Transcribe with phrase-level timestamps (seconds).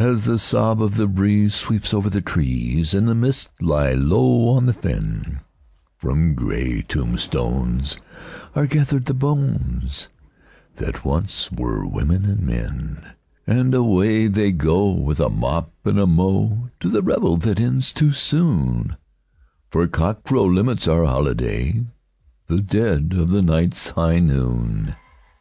[0.00, 4.48] As the sob of the breeze sweeps over the trees, and the mists lie low
[4.48, 5.38] on the fen,
[5.98, 7.96] From grey tombstones
[8.56, 10.08] are gathered the bones
[10.78, 13.12] that once were women and men,
[13.46, 17.92] And away they go, with a mop and a mow, to the revel that ends
[17.92, 18.96] too soon,
[19.70, 24.96] For cockcrow limits our holiday—the dead of the night's high noon!